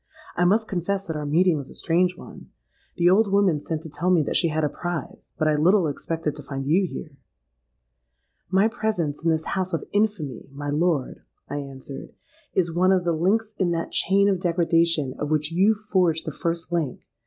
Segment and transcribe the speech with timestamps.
[0.35, 2.49] 'I must confess that our meeting is a strange one.
[2.97, 5.85] The old woman sent to tell me that she had a prize; but I little
[5.85, 12.13] expected to find you here.'—'My presence in this house of infamy, my lord,' I answered,
[12.55, 16.31] 'is one of the links in that chain of degradation of which you forged the
[16.31, 17.01] first link.